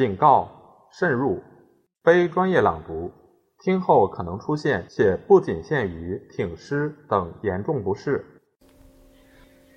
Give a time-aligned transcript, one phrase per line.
[0.00, 0.50] 警告：
[0.90, 1.42] 慎入，
[2.02, 3.12] 非专业朗读，
[3.62, 8.24] 听后可能出现且不仅限于挺尸等严重不适。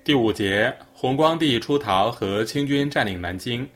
[0.02, 3.68] 第五节，弘光帝出逃和清军占领南京。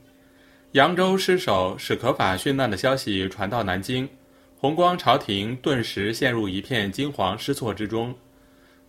[0.73, 4.09] 扬州失守，史可法殉难的消息传到南京，
[4.57, 8.15] 弘光朝廷顿时陷入一片惊惶失措之中。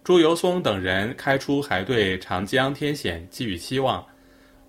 [0.01, 4.05] 朱由崧等人开出还对长江天险寄予希望。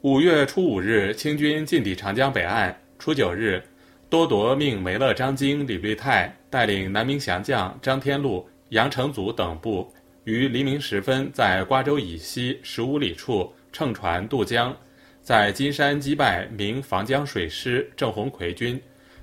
[0.03, 2.75] 五月初五日，清军进抵长江北岸。
[2.99, 3.63] 初九日，
[4.09, 9.93] 多铎命梅勒张京、李律泰带领南明降将张天禄、杨承祖等部，
[10.25, 14.75] 于黎明时分在瓜州以西十五里处乘船渡江。
[15.21, 18.80] 在金山击败明防江水师郑鸿逵军，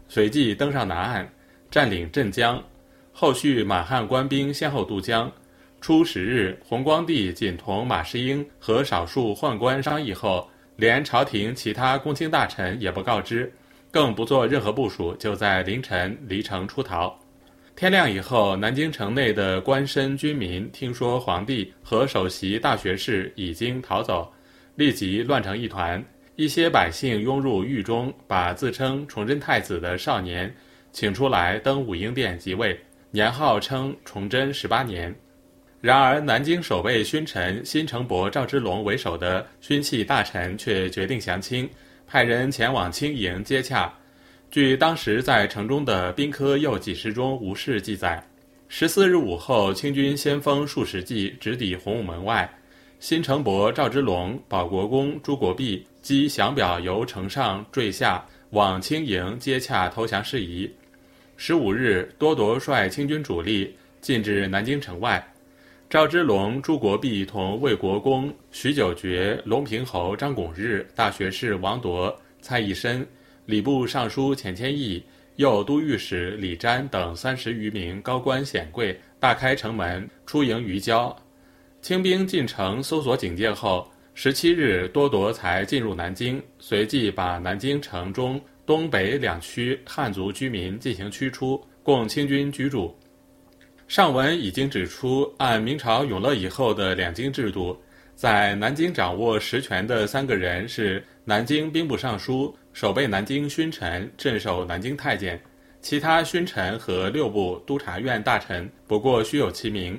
[0.08, 1.28] 随即登上南岸，
[1.72, 2.64] 占领镇江。
[3.12, 5.32] 后续满汉官兵先后渡江。
[5.82, 13.52] 初十日，弘光帝仅同马士英和少数宦官商议后，连朝廷其他公卿大臣也不告知，
[13.92, 17.14] 更不做任何部署，就在凌晨离城出逃。
[17.75, 24.31] 天亮以后，南京城内的官绅军民听说皇帝和首席大学士已经逃走。
[24.75, 26.03] 立即乱成一团，
[26.36, 30.55] 一些百姓拥入狱中，把自称崇祯太子的少年
[30.92, 35.16] 请出来登武英殿即位，年号称崇祯十八年。
[35.80, 41.70] 然而，南京守备勋臣辛承伯、赵之龙为首的勋戚大臣却决定降清，
[42.08, 43.94] 派人前往清营接洽。
[44.50, 48.22] 据当时在城中的兵科右给事中吴氏记载，
[48.67, 52.52] 十四日午后，清军先锋数十骑直抵洪武门外。
[53.00, 60.67] 辛承伯、赵之龙、保国公朱国弼即降表由城上坠下，往清营接洽投降事宜。
[61.36, 65.23] 十五日，多铎率清军主力进至南京城外。
[65.89, 73.08] 赵之龙、朱国弼同魏国公徐九觉、隆平侯张拱日、大学士王铎、蔡义深、
[73.45, 75.02] 礼部尚书钱谦益、
[75.37, 81.15] 右都御史李瞻等三十余名高官显贵，大开城门出迎于郊。
[81.81, 92.93] 清兵进城搜索警戒后，十七日多铎才进入南京，随即把南京城中东北两区汉族居民进行驱出，供清军居住。
[93.87, 97.81] 上文已经指出，按明朝永乐以后的两京制度，
[98.15, 105.42] 在南京掌握实权的三个人是南京兵部尚书、守备南京勋臣、镇守南京太监，
[105.81, 109.98] 其他勋臣和六部督察院大臣不过虚有其名。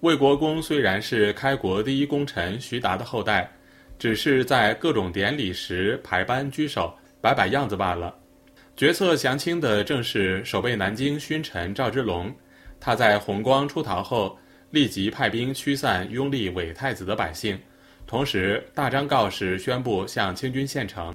[0.00, 3.50] 魏国公虽然是开国第一功臣徐达的后代，
[3.98, 8.14] 只是在各种典礼时排班居首，摆摆样子罢了。
[8.74, 12.34] 决策降清的正是守备南京勋臣赵之龙，
[12.80, 14.38] 他在弘光出逃后，
[14.70, 17.58] 立即派兵驱散拥立伪太子的百姓，
[18.06, 21.14] 同时大张告示宣布向清军献城。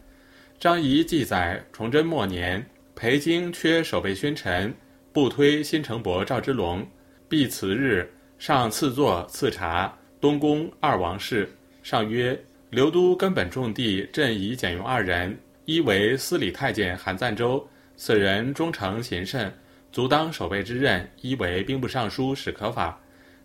[0.60, 4.74] 张仪记载，崇祯末年，裴京缺守备勋臣，
[5.12, 6.86] 不推新城伯、赵之龙，
[7.28, 8.12] 必辞日。
[8.38, 11.48] 上赐座赐茶，东宫二王室。
[11.84, 12.40] 上曰：
[12.72, 17.64] 刘都根本重地，朕已简用二人，一为司礼太监韩赞周，
[17.96, 19.54] 此人忠诚勤慎，
[19.92, 23.00] 足当守备之任；一为兵部尚书史可法，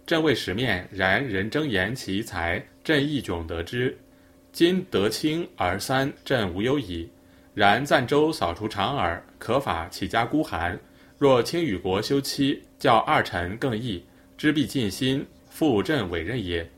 [0.06, 3.98] 朕未识面，然人争言其才，朕亦迥得知。
[4.52, 7.08] 今得卿而三，朕无忧矣。
[7.52, 10.78] 然赞周扫除长耳，可法起家孤寒，
[11.18, 14.04] 若卿与国休戚，教二臣更易。
[14.38, 16.68] 知必尽心，复朕委任也。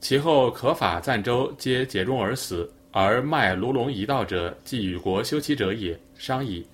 [0.00, 5.96] 其后可法赞周皆竭忠而死，而卖卢龙一道者，即与国休戚者也。
[6.16, 6.66] 商矣。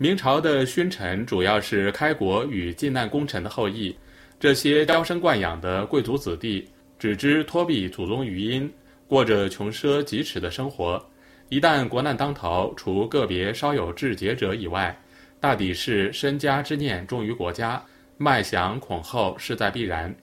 [0.00, 3.92] 明朝的勋臣主要是开国与靖难功臣的后裔，
[4.38, 6.64] 这些娇生惯养的贵族子弟，
[7.00, 8.72] 只知托庇祖宗余荫，
[9.08, 11.04] 过着穷奢极侈的生活。
[11.48, 14.96] 一旦国难当头，除个别稍有志节者以外，
[15.40, 17.82] 大抵是身家之念重于国家。
[18.20, 20.14] 卖降恐后势在必然。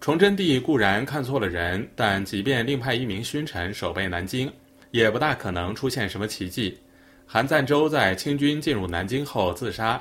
[0.00, 4.48] 崇祯帝固然看错了人，但即便另派一名勋臣守备南京，
[4.92, 6.76] 也不大可能出现什么奇迹。
[7.26, 10.00] 韩赞周在清军进入南京后自杀，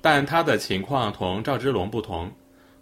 [0.00, 2.30] 但他的情况同赵之龙不同。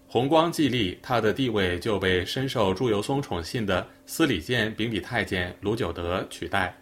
[0.06, 6.75] 弘光继立，他的地位就被深受朱由崧宠信的司礼监秉笔太监卢九德取代。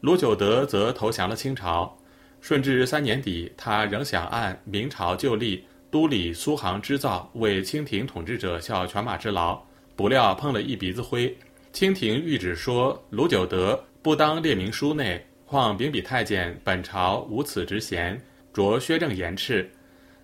[0.00, 1.96] 卢九德则投降了清朝。
[2.40, 5.64] 顺治三年底，他仍想按明朝旧例。
[5.88, 9.58] 都理苏杭织造为清廷统治者效犬马之劳，
[9.94, 11.34] 不料碰了一鼻子灰。
[11.72, 18.20] 清廷谕旨说：“卢九德不当列明书内，况秉笔太监本朝无此职衔，
[18.52, 19.70] 着薛正言斥。”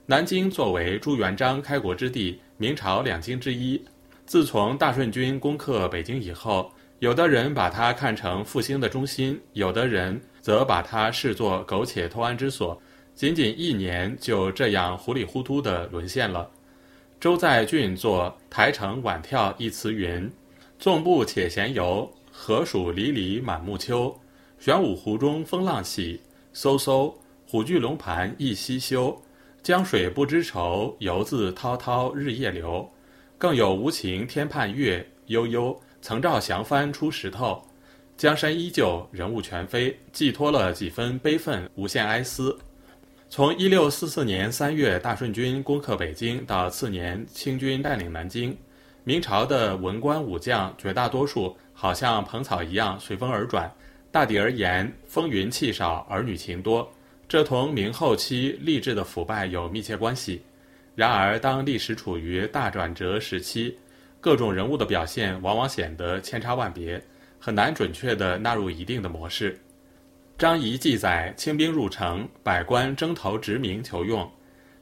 [0.05, 3.81] 南京作为朱元璋开国之地，明朝两京之一，
[4.27, 12.81] 自从大顺军攻克北京以后，有的人把它看成复兴的中心，有的人则把它视作苟且偷安之所，
[13.15, 16.51] 仅仅一年就这样糊里糊涂地沦陷了。
[17.21, 20.29] 周在俊作《台城晚眺》一词云
[20.81, 24.13] ：“纵步且闲游，何属离离满目秋？
[24.65, 26.21] 玄武湖中风浪起，
[26.55, 27.13] 嗖嗖，
[27.49, 29.21] 虎踞龙盘一夕休。
[29.61, 32.89] 江水不知愁，犹自滔滔日夜流。
[33.37, 37.61] 更有无情天畔月，悠悠，曾照降帆出石头。
[38.17, 42.57] 江山依旧，人物全非，寄托了几分悲愤，无限哀思。”
[43.29, 48.57] 从一六四四年三月大顺军攻克北京到次年清军占领南京，
[49.03, 53.69] 明朝的文官武将绝大多数好像蓬草一样随风而转。
[54.13, 56.87] 大抵而言，风云气少，儿女情多，
[57.27, 60.43] 这同明后期吏治的腐败有密切关系。
[60.95, 63.75] 然而，当历史处于大转折时期，
[64.21, 67.03] 各种人物的表现往往显得千差万别，
[67.39, 69.59] 很难准确地纳入一定的模式。
[70.37, 74.31] 张仪记载，清兵入城，百官争头执名求用。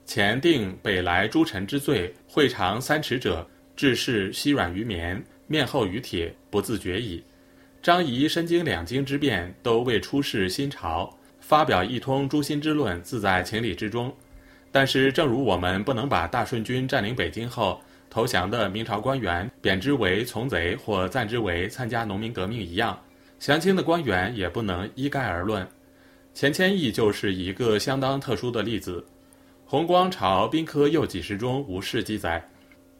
[0.05, 7.23] 前定北来诸臣之罪，会长三尺者，志士膝软于绵，面厚于铁，不自觉矣。
[7.83, 11.11] 张仪身经两京之变，都未出仕新朝，
[11.41, 14.15] 发表一通诛心之论，自在情理之中。
[14.71, 17.81] 但是，正如我们不能把大顺军占领北京后
[18.11, 22.99] 投降的明朝官员贬之为从贼，或赞之为参加农民革命一样。
[23.39, 25.67] 降清的官员也不能一概而论，
[26.35, 29.03] 钱谦益就是一个相当特殊的例子。
[29.65, 32.47] 弘光朝兵科右给事中无事记载，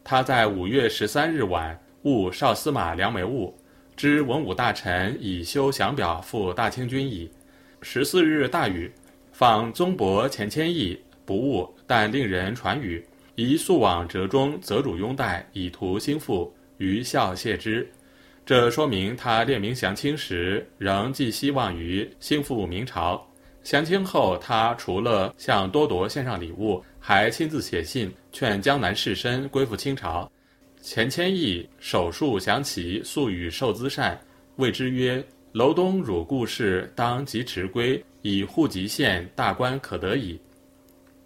[0.03, 3.55] 他在五月十三日晚误少司马梁梅务，
[3.95, 7.29] 知文武大臣已修降表赴大清军矣。
[7.81, 8.91] 十四日大雨，
[9.31, 13.03] 访宗伯钱谦益，不误，但令人传语，
[13.35, 17.89] 宜速往折中择主拥戴，以图兴复，余效谢之。
[18.45, 23.23] 这说明他列名降清时，仍寄希望于兴复明朝。
[23.63, 30.29] 降清后，他除了向多铎献上礼物，还亲自写信劝江南士绅归附清朝。
[30.81, 34.19] 钱谦益手述降起，素与受资善，
[34.55, 35.23] 谓之曰
[35.53, 40.39] ：“楼东汝故事，当即驰归，以户籍县大官可得矣。”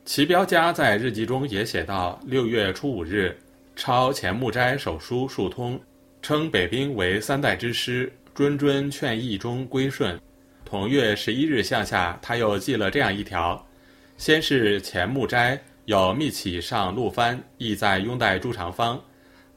[0.04, 3.36] 齐彪家在日记中也写道：“六月初五日，
[3.76, 5.80] 抄钱穆斋手书数通。”
[6.22, 10.20] 称北兵为三代之师，谆谆劝义中归顺。
[10.66, 13.64] 同月十一日向下，他又记了这样一条：
[14.18, 19.00] 先是钱穆斋有密启上陆藩，意在拥戴朱长方。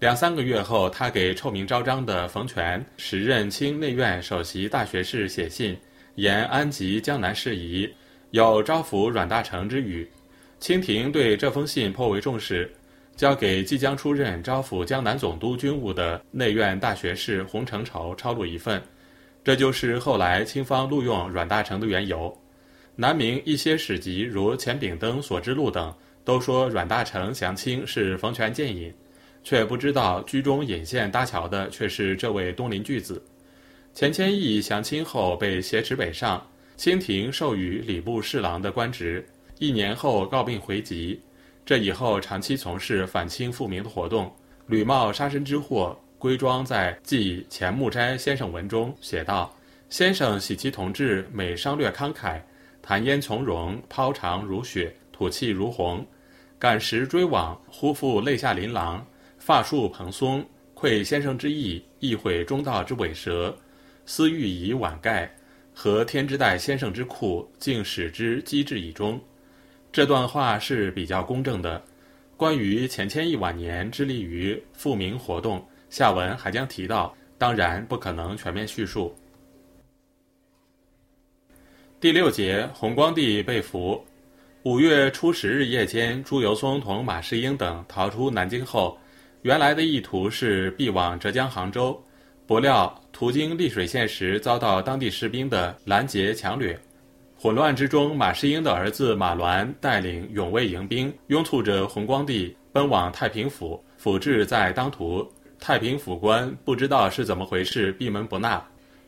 [0.01, 5.77] 两三个月后，他给臭名昭彰的冯权，时任清内院首席大学士写信，
[6.15, 7.93] 言安吉江南事宜，
[8.31, 10.09] 有招抚阮大铖之语。
[10.61, 12.71] 清廷对这封信颇为重视。
[13.17, 18.81] 交给即将出任招抚江南总督军务的内院大学士洪承畴抄录一份，
[19.43, 22.33] 这就是后来清方录用阮大铖的缘由。
[22.95, 25.93] 南明一些史籍如钱炳登所知录等，
[26.25, 28.93] 都说阮大铖降清是冯权建议，
[29.49, 33.23] 却不知道居中引线搭桥的却是这位东林巨子。
[33.95, 36.47] 钱谦益降清后被挟持北上，
[36.77, 39.27] 清廷授予礼部侍郎的官职，
[39.59, 41.19] 一年后告病回籍。
[41.65, 44.31] 这以后长期从事反清复明的活动，
[44.67, 49.51] 屡冒杀身之祸，归庄在《记钱穆斋先生文》中写道
[49.89, 52.39] ：“先生喜其同志，每商略慷慨，
[52.83, 56.07] 谈烟从容，抛长如雪，吐气如虹。
[56.59, 59.03] 赶时追往，忽复泪下琳琅，
[59.49, 63.57] 发束蓬松，愧先生之意，亦悔中道之尾舌，
[64.05, 65.35] 思欲以晚盖，
[65.73, 69.19] 和天之待先生之库，竟使之机智以终。”
[69.91, 71.83] 这段话是比较公正的。
[72.37, 79.17] 关于钱谦益晚年致力于复明活动，下文还将提到，当然不可能全面叙述。
[81.99, 84.05] 第六节，弘光帝被俘。
[84.65, 88.99] 五月初十日夜间，朱由崧同马士英等逃出南京后，
[89.49, 91.99] 原来的意图是避往浙江杭州，
[92.47, 96.79] 不料途经丽水县时，遭到当地士兵的拦截抢掠。
[97.35, 103.83] 混乱之中，马士英的儿子马銮带领勇卫迎兵，拥簇着弘光帝奔往太平府。
[103.97, 105.27] 府治在当涂，
[105.59, 108.63] 太平府官不知道是怎么回事，闭门不纳，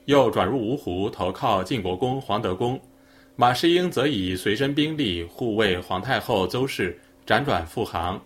[0.07, 2.81] 又转入芜湖投靠晋国公黄德公。
[3.37, 8.19] 马士英则以随身兵力护卫皇太后邹氏，辗转赴杭。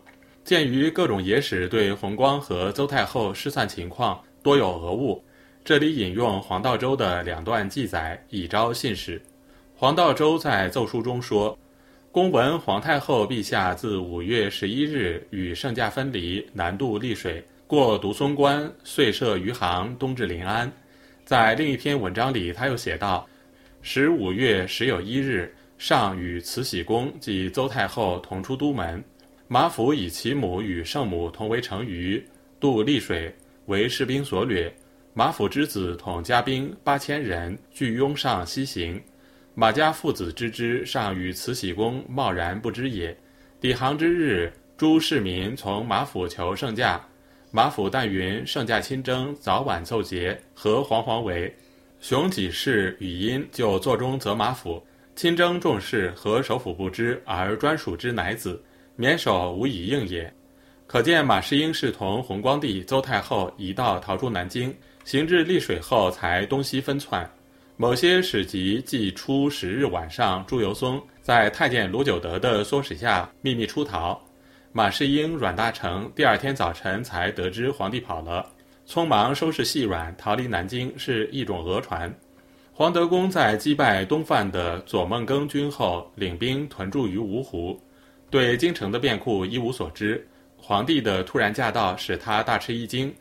[0.44, 5.24] 鉴于各种野史对弘光和邹太后失散情况多有讹误，
[5.64, 9.18] 这里引用黄道周的两段记载，以昭信史。
[9.74, 11.58] 黄道周在奏书中说
[12.12, 20.70] ：“公闻皇太后陛下自五月十一日与圣驾分离，南渡丽水，过独松关，遂设余杭，东至临安。”
[21.24, 23.26] 在另一篇文章里，他又写道
[23.80, 29.02] ：“十五月十有一日，上与慈禧宫及邹太后同出都门。
[29.46, 32.24] 马府以其母与圣母同为成鱼，
[32.58, 33.34] 渡丽水，
[33.66, 34.74] 为士兵所掠。
[35.12, 39.00] 马府之子统家兵八千人，俱拥上西行。
[39.54, 43.16] 马家父子知之，上与慈禧宫贸然不知也。
[43.60, 47.00] 抵杭之日，诸市民从马府求圣驾。
[47.50, 51.54] 马府但云圣驾亲征，早晚奏捷，何惶惶为？
[52.00, 54.84] 雄己氏语音就座中责马府
[55.14, 58.60] 亲征重事，何首府不知而专属之乃子，
[58.96, 60.32] 免手无以应也。
[60.86, 64.74] 可见马士英是同弘光帝、邹太后一道逃出南京，
[65.04, 67.28] 行至丽水后才东西分窜。
[67.76, 74.20] 某些史籍记初十日晚上，朱由崧在太监卢九德的唆使下秘密出逃，
[74.70, 78.46] 马士英、阮大铖第二天早晨才得知皇帝跑了。
[78.86, 82.14] 匆忙收拾细软，逃离南京是一种讹传。
[82.72, 87.80] 黄德功在击败东犯的左孟庚军后，领兵屯驻于芜湖，
[88.30, 90.26] 对京城的变故一无所知。
[90.56, 93.14] 皇帝的突然驾到使他大吃一惊。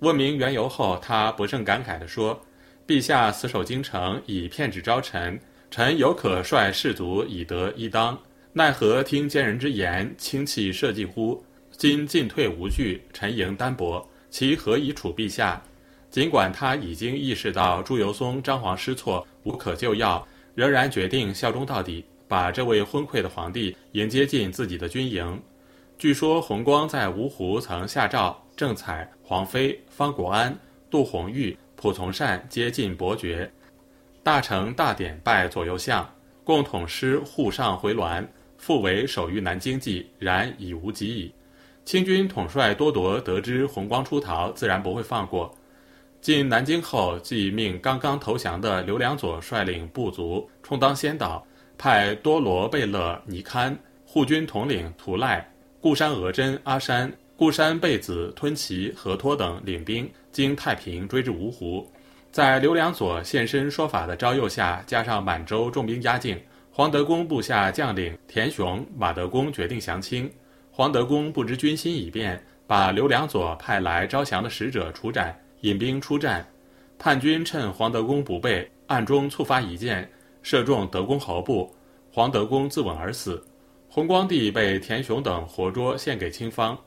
[0.00, 2.40] 问明缘由后，他不胜感慨地说
[2.86, 5.38] ：“陛下死守京城，以骗纸招臣，
[5.70, 8.18] 臣犹可率士卒以得一当，
[8.52, 11.44] 奈何听奸人之言，轻弃社稷乎？
[11.70, 15.60] 今进退无据，臣营单薄。”其何以处陛下？
[16.08, 25.42] 尽管他已经意识到朱由崧张皇失措，无可救药，仍然决定效忠到底，把这位昏聩的皇帝迎接进自己的军营。
[25.98, 30.56] 据说弘光在芜湖曾下诏，郑采、黄飞、方国安、
[30.88, 33.50] 杜弘玉、蒲从善接进伯爵，
[34.22, 36.08] 大成大典拜左右相，
[36.44, 38.24] 共统师沪上回銮，
[38.56, 41.34] 复为守御南京计，然已无及矣。
[41.84, 45.52] 清军统帅多铎得知弘光出逃，自然不会放过。
[46.20, 51.44] 进南京后，即命刚刚投降的刘良佐率领部族充当先导，
[51.80, 61.90] 派多罗贝勒尼堪、护军统领图赖、固山额真阿山、固山贝子吞奇何托等领兵经太平追至芜湖。
[62.30, 66.38] 在刘良佐现身说法的招诱下，加上满洲重兵压境，
[66.70, 70.30] 黄德功部下将领田雄、马德公决定降清。
[70.70, 76.46] 黄德功不知军心已变，把刘良佐派来招降的使者处斩，引兵出战。
[76.98, 80.06] 叛军趁黄德功不备，暗中触发一箭，
[80.42, 81.74] 射中德公喉部，
[82.12, 83.42] 黄德公自刎而死。
[83.88, 86.78] 弘光帝被田雄等活捉，献给清方。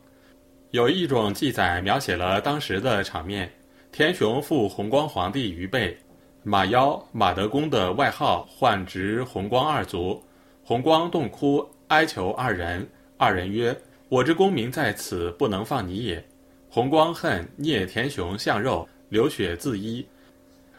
[0.71, 3.51] 有一种记载描写了当时的场面：
[3.91, 5.95] 田雄负弘光皇帝于背，
[6.43, 10.23] 马腰、马德公的外号唤直弘光二族，
[10.63, 12.87] 弘光洞哭哀求二人。
[13.17, 13.77] 二人曰
[14.09, 16.25] ：“我之功名在此，不能放你也。”
[16.69, 20.05] 弘光恨聂田雄相肉，流血自缢。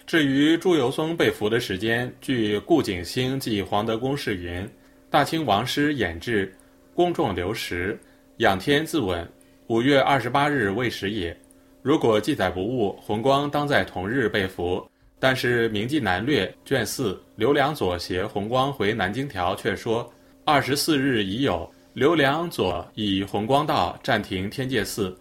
[0.07, 4.69] 至于朱由崧被俘的时间，据顾景星记黄德公事云
[5.09, 6.55] ：“大清王师演至，
[6.95, 7.99] 公众流食，
[8.37, 9.27] 仰天自刎。
[9.69, 11.35] 五月二十八日未时也。
[11.81, 14.87] 如果记载不误，弘光当在同日被俘。
[15.19, 20.13] 但是《明记南略》卷四刘良佐携弘光回南京条却说，
[20.45, 21.71] 二十四日已有。
[21.95, 25.17] 刘良佐以弘光道暂停天界寺，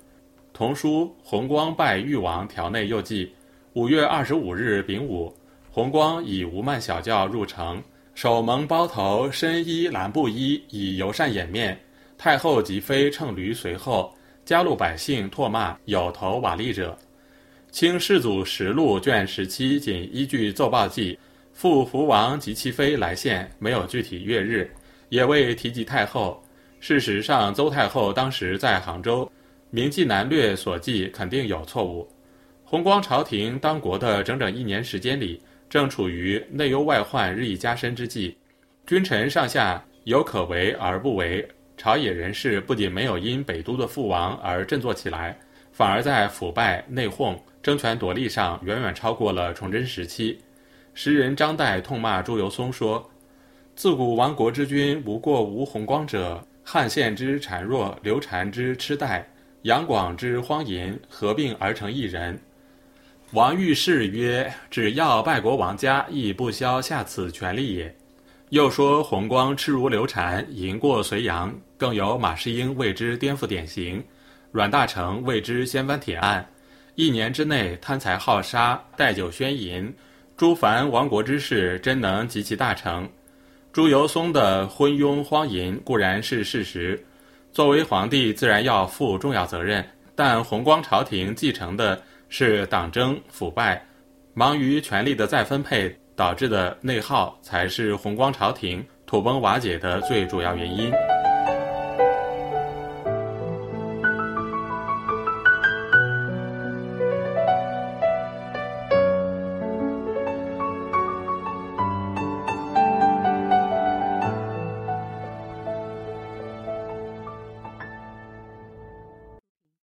[0.51, 3.31] 同书弘光拜誉王条内又记：
[3.75, 5.33] 五月二十五日丙午，
[5.71, 7.81] 弘光以吴曼小轿入城，
[8.13, 11.75] 手蒙包头，身衣蓝布衣，以尤善掩面。
[12.15, 14.13] 太后及妃乘驴随后，
[14.45, 16.95] 加路百姓唾骂有头瓦砾者。
[17.71, 21.17] 清世祖实录卷十七仅依据奏报记，
[21.51, 24.69] 复福王及其妃来献，没有具体月日，
[25.09, 26.39] 也未提及太后。
[26.79, 29.25] 事实上，邹太后当时在杭州，
[29.71, 32.07] 《明记南略》所记肯定有错误。
[32.73, 35.39] 弘光朝廷当国的整整一年时间里，
[35.69, 38.35] 正处于内忧外患日益加深之际，
[38.87, 45.37] 君臣上下有可为而不为，朝野人士不仅没有因北都的覆亡而振作起来，
[45.71, 50.39] 反而在腐败、内讧、争权夺利上远远超过了崇祯时期。
[50.95, 53.07] 时人张岱痛骂朱由崧说
[53.77, 59.23] ：“自古亡国之君，无过无弘光者。”汉献之孱弱，刘禅之痴呆，
[59.61, 62.39] 杨广之荒淫，合并而成一人。
[63.33, 67.95] 王御士曰：“只要败国亡家，亦不消下此权力也。”
[68.49, 74.03] 又说弘光痴如刘禅，淫过隋阳，更有马士英为之颠覆典型，
[74.51, 76.47] 阮大铖为之掀翻铁案。
[76.93, 79.91] 一年之内贪财好杀，带酒宣淫，
[80.37, 83.09] 诸凡亡国之事，真能及其大成。
[83.71, 87.03] 朱由崧的昏庸荒淫固然是事实，
[87.51, 89.83] 作为皇帝自然要负重要责任。
[90.15, 91.99] 但弘光朝廷继承的
[92.35, 93.79] 是党争腐败、
[94.33, 100.91] 忙于权力的再分配导致的内耗才是弘光朝廷土崩瓦解的最主要原因。